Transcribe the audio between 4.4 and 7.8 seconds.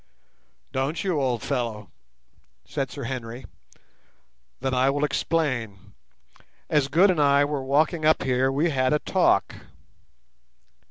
"then I will explain. As Good and I were